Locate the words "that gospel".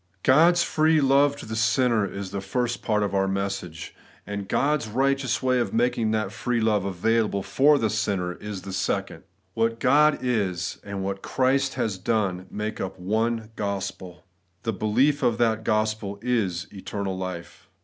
15.37-16.17